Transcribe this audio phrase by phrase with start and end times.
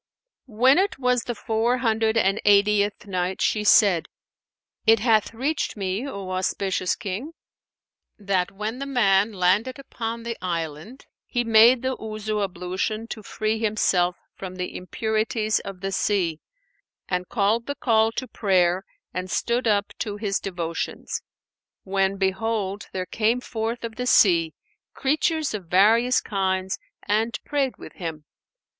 [0.47, 4.07] When it was the Four Hundred and Eightieth Night, She said,
[4.87, 7.33] It hath reached me, O auspicious King,
[8.17, 13.59] that when the man landed upon the island, he made the Wuzu ablution to free
[13.59, 16.41] himself from the impurities of the sea
[17.07, 18.83] and called the call to prayer
[19.13, 21.21] and stood up to his devotions,
[21.83, 24.55] when, behold, there came forth of the sea,
[24.95, 28.25] creatures of various kinds and prayed with him.